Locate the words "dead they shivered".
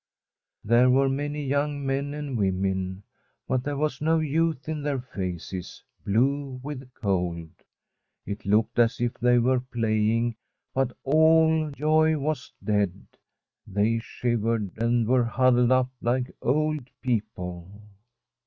12.63-14.71